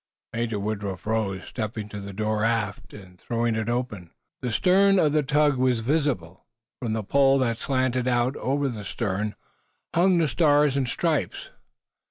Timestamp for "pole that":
7.03-7.57